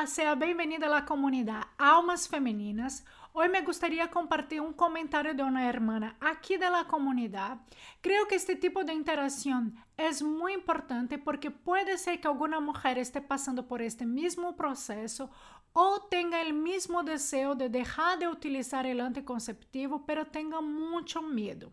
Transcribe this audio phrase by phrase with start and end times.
[0.00, 3.04] Hola, sea bienvenida a la comunidad Almas Femeninas.
[3.34, 7.58] Hoy me gustaría compartir un comentario de una hermana aquí de la comunidad.
[8.00, 12.96] Creo que este tipo de interacción es muy importante porque puede ser que alguna mujer
[12.96, 15.30] esté pasando por este mismo proceso
[15.74, 21.72] o tenga el mismo deseo de dejar de utilizar el anticonceptivo, pero tenga mucho miedo.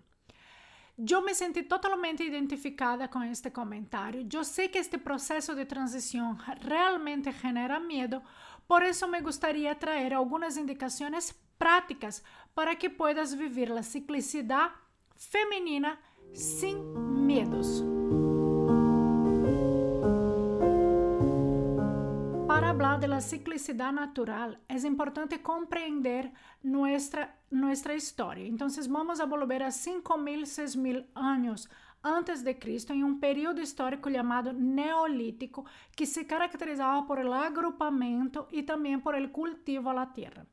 [0.97, 4.27] Eu me senti totalmente identificada com este comentário.
[4.33, 8.21] Eu sei que este processo de transição realmente genera medo,
[8.67, 12.23] por isso me gostaria trazer algumas indicações práticas
[12.55, 14.73] para que puedas viver a ciclicidade
[15.15, 15.99] feminina
[16.33, 17.96] sem medos.
[22.57, 26.31] Para falar da ciclicidade natural, é importante compreender
[26.63, 28.47] nossa, nossa história.
[28.47, 31.69] Então, vamos volver a 5.000, 6.000 anos
[32.03, 38.47] antes de Cristo, em um período histórico chamado Neolítico, que se caracterizava por el agrupamento
[38.51, 40.47] e também por el cultivo à terra.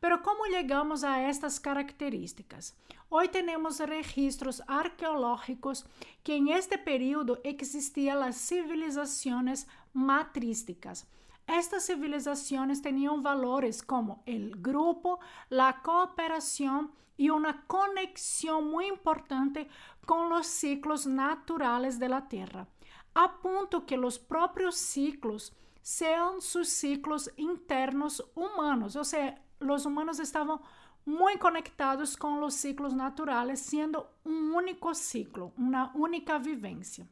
[0.00, 2.72] Pero como chegamos a estas características?
[3.10, 5.84] Hoje temos registros arqueológicos
[6.22, 11.04] que em este período existiam as civilizações matrísticas.
[11.48, 15.18] Estas civilizações tinham valores como o grupo,
[15.50, 19.66] a cooperação e uma conexão muito importante
[20.06, 22.68] com os ciclos naturais da Terra,
[23.14, 25.50] a ponto que os próprios ciclos
[25.82, 30.60] sejam seus ciclos internos humanos, ou seja, os humanos estavam
[31.06, 37.08] muito conectados com os ciclos naturais, sendo um único ciclo, uma única vivência.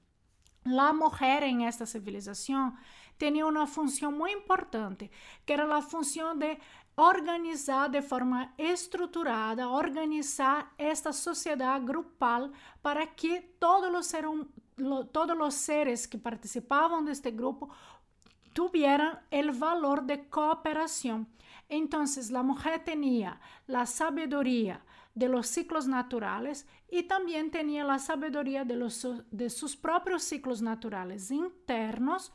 [0.66, 2.76] A mulher em esta civilização
[3.18, 5.10] tinha uma função muito importante,
[5.44, 6.58] que era a função de
[6.96, 12.50] organizar de forma estruturada, organizar esta sociedade grupal
[12.82, 14.24] para que todos os, ser,
[15.12, 17.70] todos os seres que participavam deste grupo
[18.54, 21.28] tuvieran el valor de cooperación.
[21.68, 24.82] Entonces, la mujer tenía la sabiduría
[25.14, 30.62] de los ciclos naturales y también tenía la sabiduría de, los, de sus propios ciclos
[30.62, 32.32] naturales internos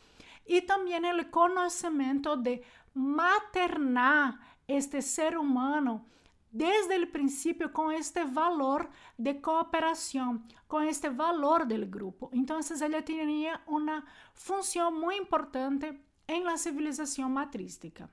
[0.52, 2.62] y también el conocimiento de
[2.94, 6.06] maternar este ser humano
[6.52, 12.30] desde el principio con este valor de cooperación, con este valor del grupo.
[12.34, 14.04] Entonces ella tenía una
[14.34, 18.10] función muy importante en la civilización matrística.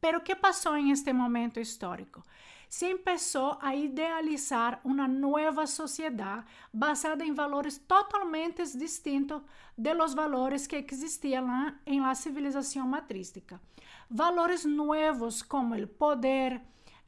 [0.00, 2.24] Pero ¿qué pasó en este momento histórico?
[2.72, 9.42] Se empezó a idealizar una nueva sociedad basada en valores totalmente distintos
[9.76, 13.60] de los valores que existían en la civilización matrística.
[14.08, 16.62] Valores nuevos como el poder,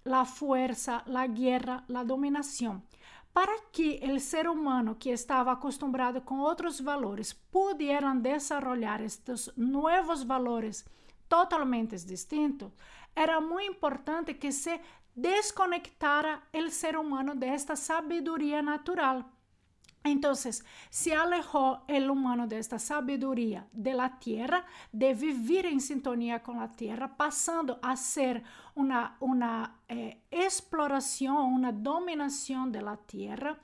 [0.04, 2.84] la fuerza, la guerra, la dominación.
[3.32, 10.26] Para que o ser humano que estava acostumado com outros valores pudieran desarrollar estes novos
[10.26, 10.84] valores
[11.26, 12.70] totalmente distintos,
[13.16, 14.80] era muito importante que se
[15.14, 19.26] desconectara o ser humano desta sabedoria natural.
[20.06, 26.42] Entonces, se alejó el humano de esta sabiduría de la tierra, de vivir en sintonía
[26.42, 28.42] con la tierra, pasando a ser
[28.74, 33.58] una, una eh, exploración, una dominación de la tierra.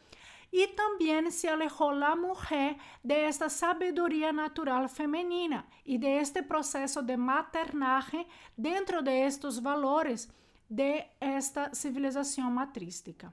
[0.50, 7.02] Y también se alejó la mujer de esta sabiduría natural femenina y de este proceso
[7.02, 10.32] de maternaje dentro de estos valores
[10.70, 13.30] de esta civilización matrística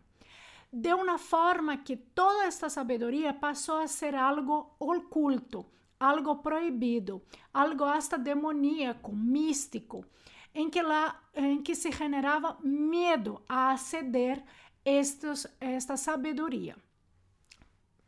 [0.72, 5.66] de uma forma que toda esta sabedoria passou a ser algo oculto,
[6.00, 10.06] algo proibido, algo hasta demoníaco, místico,
[10.54, 14.44] em que, la, em que se generava medo a aceder
[14.84, 16.76] estos, esta sabedoria.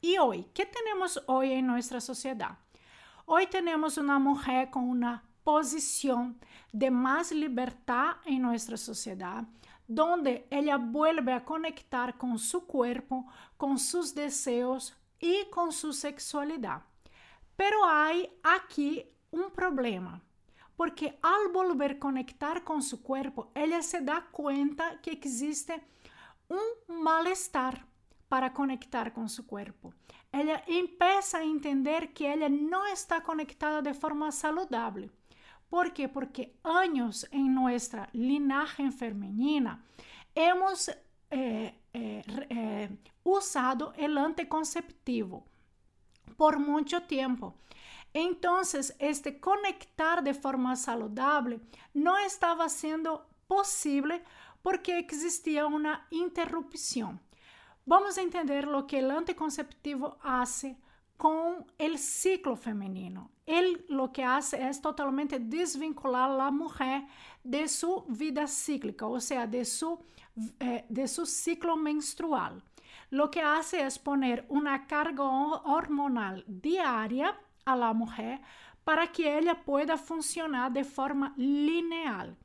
[0.02, 2.58] E hoje, que temos hoje em nossa sociedade?
[3.26, 6.36] Hoje temos uma mulher com uma posição
[6.72, 9.48] de mais liberdade em nossa sociedade,
[9.88, 13.26] donde ella vuelve a conectar con su cuerpo,
[13.58, 16.84] con sus deseos y con su sexualidad.
[17.58, 20.22] Pero hay aquí un problema,
[20.78, 25.84] porque al volver a conectar con su cuerpo, ella se da cuenta que existe
[26.48, 27.88] un malestar
[28.28, 29.96] para conectar con su cuerpo.
[30.32, 35.10] Ella empieza a entender que ella no está conectada de forma saludable.
[35.70, 36.10] ¿Por qué?
[36.10, 39.86] Porque años en nuestra linaje femenina
[40.34, 40.90] hemos
[41.32, 42.90] eh, eh, eh,
[43.24, 45.46] usado el anticonceptivo
[46.38, 47.56] por mucho tiempo.
[48.14, 51.60] Entonces, este conectar de forma saludable
[51.94, 54.24] no estaba siendo posible
[54.64, 57.22] porque existía una interrupción.
[57.86, 60.78] Vamos a entender lo que el anticonceptivo hace
[61.18, 63.32] com o ciclo feminino.
[63.50, 67.06] Él lo que hace es totalmente desvincular a mujer
[67.44, 70.00] de su vida cíclica, o sea, de su,
[70.60, 72.64] eh, de su ciclo menstrual.
[73.10, 77.36] Lo que hace es poner una carga hormonal diaria
[77.66, 78.40] a la mujer
[78.84, 82.38] para que ella pueda funcionar de forma lineal.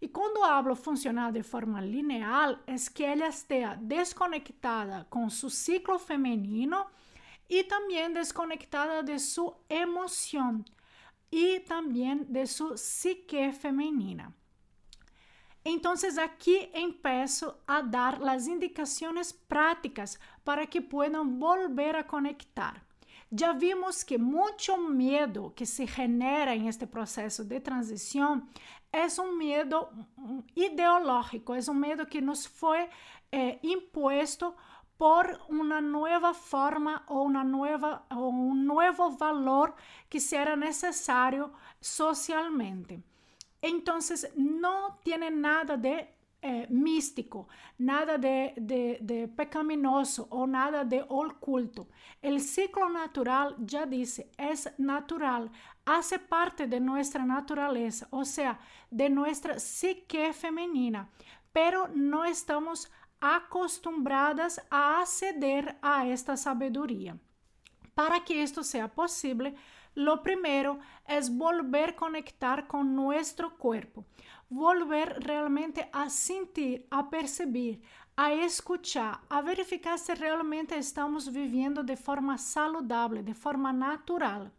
[0.00, 5.98] E quando hablo funcionar de forma lineal, é que ela esteja desconectada com seu ciclo
[5.98, 6.86] feminino
[7.48, 10.64] e também desconectada de sua emoção
[11.30, 14.34] e também de sua psique feminina.
[15.64, 22.84] Então, aqui empeço a dar as indicações práticas para que puedan volver a conectar.
[23.36, 28.46] Já vimos que muito medo que se genera em este processo de transição
[28.92, 29.88] é um medo
[30.54, 32.88] ideológico, é um medo que nos foi
[33.32, 34.54] eh, imposto
[34.96, 39.74] por uma nova forma ou uma nova ou um novo valor
[40.08, 43.02] que será necessário socialmente.
[43.62, 43.98] Então,
[44.36, 46.06] não tem nada de
[46.42, 47.48] eh, místico,
[47.78, 51.88] nada de, de, de, pecaminoso o nada de oculto.
[52.20, 55.50] El ciclo natural, ya dice, es natural,
[55.86, 58.58] hace parte de nuestra naturaleza, o sea,
[58.90, 61.08] de nuestra psique femenina,
[61.50, 62.90] pero no estamos
[63.32, 67.18] acostumbradas a acceder a esta sabedoria.
[67.94, 69.54] Para que esto sea posible,
[69.94, 74.04] lo primero es volver a conectar con nuestro cuerpo
[74.54, 77.80] volver realmente a sentir, a perceber,
[78.16, 84.52] a escuchar, a verificar se realmente estamos vivendo de forma saudável, de forma natural.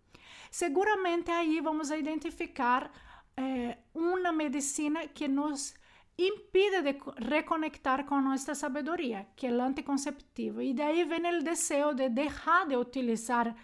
[0.49, 2.91] Seguramente aí vamos a identificar
[3.37, 5.75] eh, uma medicina que nos
[6.17, 6.97] impide de
[7.29, 10.61] reconectar com nossa sabedoria, que é o anticonceptivo.
[10.61, 13.55] E daí vem o desejo de deixar de utilizar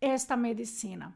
[0.00, 1.14] esta medicina.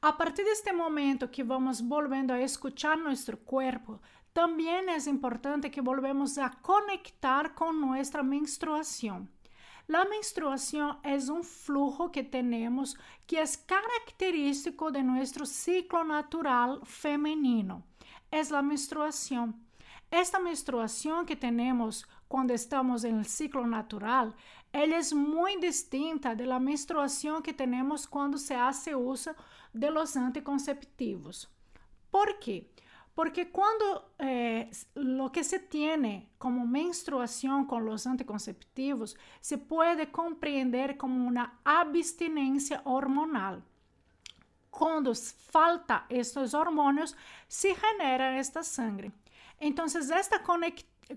[0.00, 4.00] A partir deste momento que vamos volvendo a escuchar nosso corpo,
[4.32, 9.26] também é importante que volvemos a conectar com nossa menstruação.
[9.92, 12.96] A menstruação é um flujo que temos
[13.26, 17.82] que é característico de nosso ciclo natural feminino.
[18.30, 19.54] É a menstruação.
[20.10, 24.34] Esta menstruação que temos quando estamos em ciclo natural,
[24.72, 29.34] ela é muito distinta da menstruação que temos quando se hace uso
[29.72, 31.48] de los anticonceptivos.
[32.10, 32.70] ¿Por qué?
[33.14, 40.98] Porque cuando eh, lo que se tiene como menstruación con los anticonceptivos se puede comprender
[40.98, 43.64] como una abstinencia hormonal.
[44.70, 47.16] Cuando falta estos hormonios,
[47.48, 49.12] se genera esta sangre.
[49.58, 50.42] Entonces, esta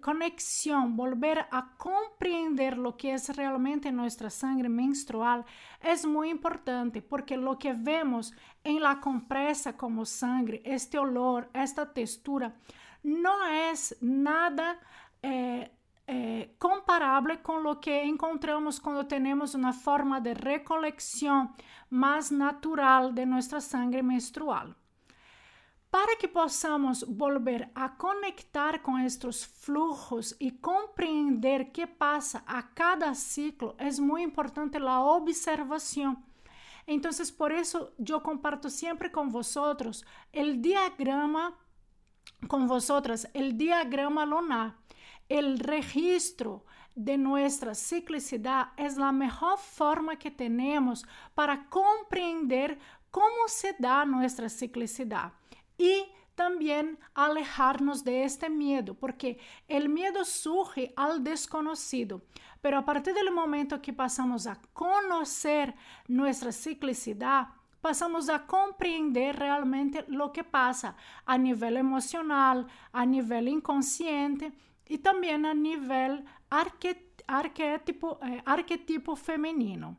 [0.02, 5.46] conexión, volver a comprender lo que es realmente nuestra sangre menstrual
[5.82, 11.92] es muy importante porque lo que vemos en la compresa como sangre, este olor, esta
[11.92, 12.56] textura,
[13.04, 14.80] no es nada
[15.22, 15.72] eh,
[16.12, 21.54] eh, comparable con lo que encontramos cuando tenemos una forma de recolección
[21.92, 24.76] más natural de nuestra sangre menstrual.
[25.92, 33.14] Para que possamos volver a conectar com estes fluxos e compreender que passa a cada
[33.14, 36.24] ciclo, é muito importante a observação.
[36.88, 40.04] Então, por isso, eu comparto sempre com vosotros
[40.34, 41.54] o diagrama,
[42.48, 44.76] com vosotras, o diagrama lunar.
[45.32, 51.06] O registro de nossa ciclicidade é a melhor forma que temos
[51.36, 52.80] para compreender
[53.12, 55.32] como se dá nossa ciclicidade
[55.78, 62.24] y también alejarnos de este miedo, porque el miedo surge al desconocido.
[62.62, 65.76] Pero a partir del momento que pasamos a conocer
[66.08, 67.50] nuestra ciclicidad,
[67.82, 70.96] passamos a compreender realmente lo que passa
[71.26, 74.54] a nível emocional, a nível inconsciente
[74.90, 76.24] e também a nível
[77.28, 79.96] arquetipo, eh, arquetipo feminino.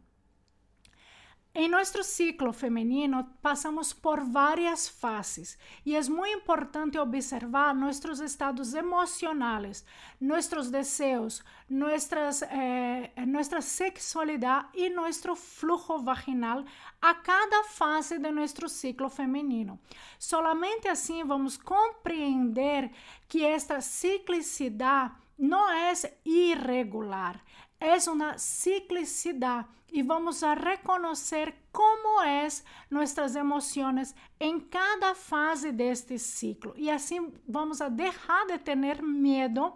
[1.53, 8.73] Em nosso ciclo feminino, passamos por várias fases e é muito importante observar nossos estados
[8.73, 9.85] emocionais,
[10.21, 16.65] nossos desejos, nossas, eh, nossa sexualidade e nosso fluxo vaginal
[17.03, 19.81] a cada fase de nosso ciclo feminino.
[20.21, 22.93] Solamente assim vamos compreender
[23.29, 25.93] que esta ciclicidade não é
[26.25, 27.43] irregular,
[27.81, 32.47] é uma ciclicidade e vamos a reconhecer como é
[32.91, 36.75] nossas emoções em cada fase deste ciclo.
[36.77, 39.73] E assim vamos a deixar de ter medo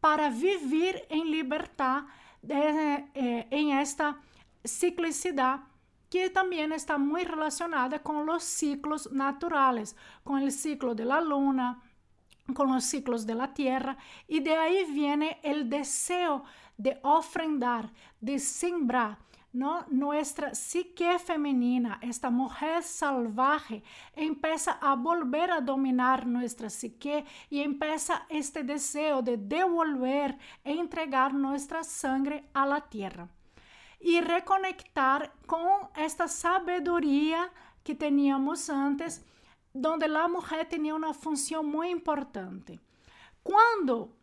[0.00, 2.06] para viver em liberdade
[2.42, 4.16] de, eh, em esta
[4.64, 5.62] ciclicidade
[6.08, 9.94] que também está muito relacionada com os ciclos naturais,
[10.24, 11.80] com o ciclo da luna,
[12.52, 13.96] com os ciclos da Terra,
[14.28, 16.42] e de aí viene o desejo
[16.80, 19.18] de ofrendar, de sembrar,
[19.52, 19.84] ¿no?
[19.90, 23.82] Nuestra psique femenina, esta mujer salvaje,
[24.14, 31.84] empieza a volver a dominar nuestra psique y empieza este deseo de devolver entregar nuestra
[31.84, 33.28] sangre a la tierra.
[34.00, 37.52] Y reconectar con esta sabiduría
[37.84, 39.22] que teníamos antes,
[39.74, 42.80] donde la mujer tenía una función muy importante.
[43.42, 44.16] Cuando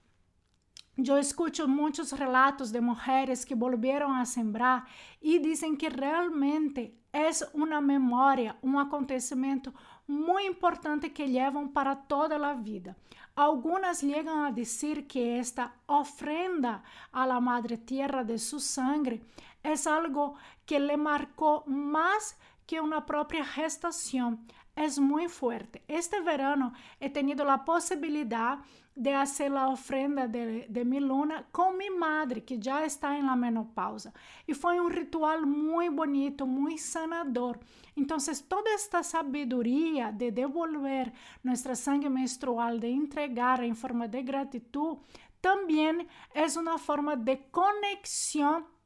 [0.97, 4.89] eu escuto muitos relatos de mulheres que voltaram a sembrar
[5.21, 9.73] e dizem que realmente é uma memória, um acontecimento
[10.07, 12.95] muito importante que levam para toda a vida.
[13.35, 16.81] Algumas chegam a dizer que esta ofrenda
[17.13, 19.21] a la Madre Tierra de su sangre
[19.63, 20.35] é algo
[20.65, 22.35] que le marcou mais
[22.65, 24.39] que uma própria gestação.
[24.77, 25.81] É muito forte.
[25.87, 28.61] Este verano he tenido a possibilidade
[28.95, 33.35] de hacer la ofrenda de, de, luna con mi madre, que ya está en la
[33.35, 34.13] menopausa.
[34.45, 37.59] Y fue un ritual muy bonito, muy sanador.
[37.95, 44.97] Entonces, toda esta sabiduría de devolver nuestra sangre menstrual, de entregar en forma de gratitud,
[45.41, 48.76] también es una forma de conexión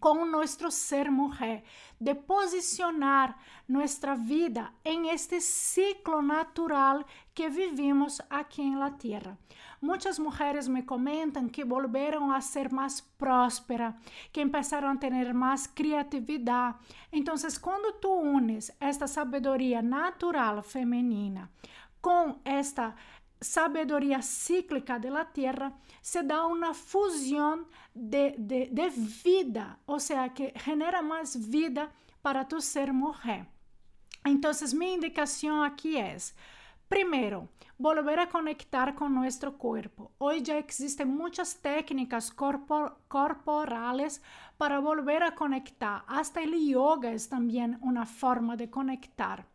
[0.00, 1.62] com nosso ser mulher,
[2.00, 3.36] de posicionar
[3.68, 9.38] nossa vida em este ciclo natural que vivimos aqui la Terra.
[9.80, 13.96] Muitas mulheres me comentam que voltaram a ser mais próspera,
[14.32, 16.76] que começaram a ter mais criatividade.
[17.12, 21.50] Então, quando tu unes esta sabedoria natural feminina
[22.00, 22.94] com esta
[23.42, 30.52] sabedoria cíclica da Terra, se dá uma fusão de, de, de, vida, ou seja, que
[30.64, 31.90] genera mais vida
[32.22, 33.46] para tu ser mulher.
[34.24, 36.16] Então, minha indicação aqui é:
[36.88, 40.12] primeiro, volver a conectar com nosso corpo.
[40.18, 44.20] Hoje já existem muitas técnicas corpor corporales
[44.56, 46.04] para volver a conectar.
[46.06, 49.51] Hasta o yoga é também uma forma de conectar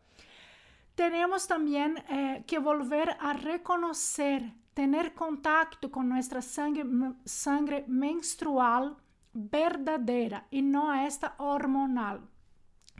[0.97, 6.83] tenemos también eh, que volver a reconocer, tener contacto con nuestra sangre,
[7.23, 8.97] sangre menstrual
[9.31, 12.27] verdadera y no esta hormonal,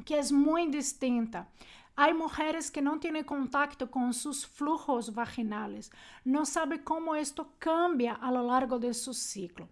[0.05, 1.49] que es muy distinta.
[1.95, 5.91] Hay mujeres que no tienen contacto con sus flujos vaginales,
[6.23, 9.67] no sabe cómo esto cambia a lo largo de su ciclo.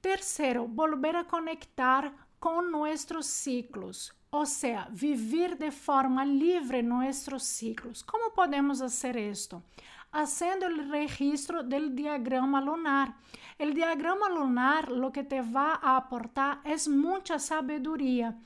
[0.00, 4.15] Tercero, volver a conectar con nuestros ciclos.
[4.30, 8.02] Ou seja, viver de forma livre nossos ciclos.
[8.02, 9.62] Como podemos fazer isto?
[10.12, 13.16] Haciendo o registro do diagrama lunar.
[13.58, 18.36] O diagrama lunar lo que te va a aportar é muita sabedoria.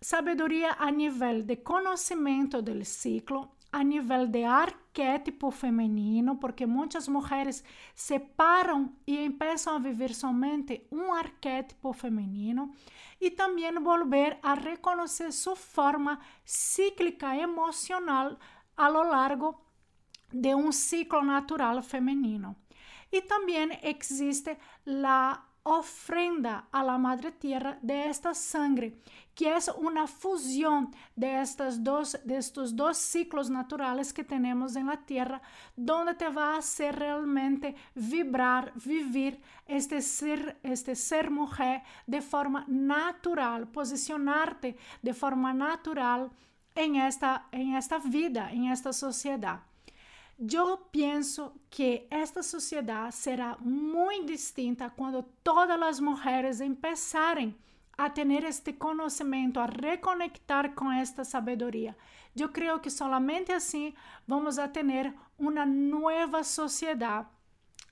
[0.00, 7.62] Sabedoria a nível de conhecimento do ciclo, a nível de arquétipo feminino, porque muitas mulheres
[7.94, 12.72] separam e começam a viver somente um arquétipo feminino
[13.20, 18.38] e também volver a reconhecer sua forma cíclica emocional
[18.74, 19.60] a lo largo
[20.32, 22.56] de um ciclo natural feminino.
[23.12, 24.56] E também existe
[25.04, 28.96] a ofrenda a la Madre Tierra de esta sangre,
[29.34, 34.86] que é uma fusão de, estas dos, de estos dos ciclos naturales que temos en
[34.86, 35.42] la Tierra,
[35.76, 42.64] donde te va a hacer realmente vibrar, vivir este ser, este ser mujer de forma
[42.68, 46.30] natural, posicionarte de forma natural
[46.76, 49.75] en esta, en esta vida, en esta sociedade.
[50.38, 57.56] Eu penso que esta sociedade será muito distinta quando todas as mulheres começarem
[57.96, 61.96] a ter este conhecimento, a reconectar com esta sabedoria.
[62.36, 63.94] Eu creio que somente assim
[64.26, 67.28] vamos a ter uma nova sociedade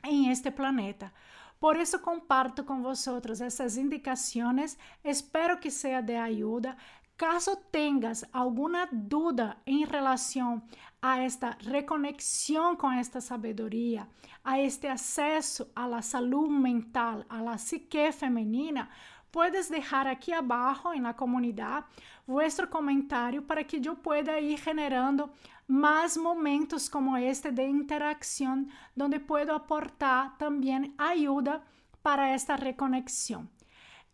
[0.03, 1.11] em este planeta.
[1.59, 4.77] Por isso comparto com vocês essas indicações.
[5.03, 6.77] Espero que seja de ajuda.
[7.17, 10.61] Caso tengas alguma dúvida em relação
[11.01, 14.09] a esta reconexão com esta sabedoria,
[14.43, 18.89] a este acesso à salud mental, à psique feminina,
[19.31, 21.87] puedes deixar aqui abaixo na comunidade
[22.27, 25.31] vuestro comentário para que eu pueda ir generando
[25.69, 28.67] mais momentos como este de interação,
[28.99, 31.63] onde puedo aportar também ajuda
[32.03, 33.49] para esta reconexão.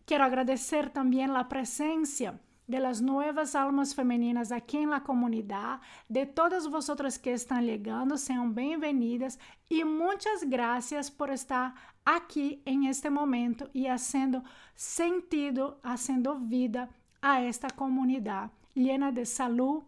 [0.04, 2.38] Quero agradecer também a presença
[2.70, 8.16] de las nuevas almas femeninas aqui em la comunidade, de todas vosotras que estão chegando,
[8.16, 9.36] sejam bem-vindas
[9.68, 11.74] e muitas graças por estar
[12.04, 14.42] aqui em este momento e fazendo
[14.76, 16.88] sentido, fazendo vida
[17.20, 19.82] a esta comunidad llena de salud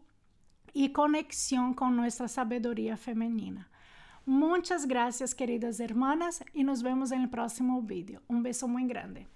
[0.74, 3.68] y conexión con nuestra sabiduría femenina.
[4.26, 8.22] Muchas gracias, queridas hermanas, y nos vemos en el próximo vídeo.
[8.28, 9.31] Un beso muy grande.